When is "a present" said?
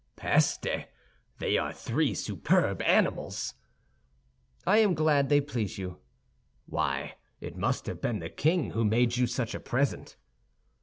9.53-10.17